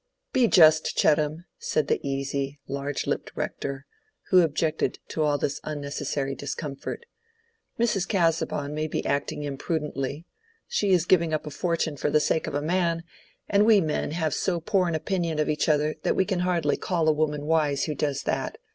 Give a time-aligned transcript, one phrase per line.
[0.33, 3.85] "Be just, Chettam," said the easy, large lipped Rector,
[4.31, 7.05] who objected to all this unnecessary discomfort.
[7.79, 8.07] "Mrs.
[8.07, 10.25] Casaubon may be acting imprudently:
[10.67, 13.03] she is giving up a fortune for the sake of a man,
[13.47, 16.77] and we men have so poor an opinion of each other that we can hardly
[16.77, 18.57] call a woman wise who does that.